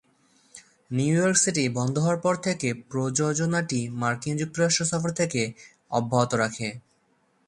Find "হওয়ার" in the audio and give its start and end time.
1.97-2.19